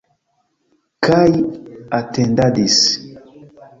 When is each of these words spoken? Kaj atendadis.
Kaj 1.09 1.29
atendadis. 1.99 2.81